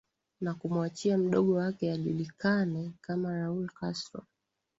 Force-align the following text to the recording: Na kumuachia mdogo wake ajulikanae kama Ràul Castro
Na 0.41 0.53
kumuachia 0.53 1.17
mdogo 1.17 1.53
wake 1.53 1.91
ajulikanae 1.91 2.91
kama 3.01 3.33
Ràul 3.39 3.69
Castro 3.69 4.23